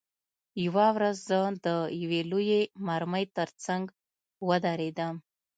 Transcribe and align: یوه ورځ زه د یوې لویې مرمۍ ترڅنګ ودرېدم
یوه 0.65 0.87
ورځ 0.95 1.17
زه 1.29 1.39
د 1.65 1.67
یوې 2.01 2.21
لویې 2.31 2.61
مرمۍ 2.87 3.25
ترڅنګ 3.37 3.83
ودرېدم 4.47 5.15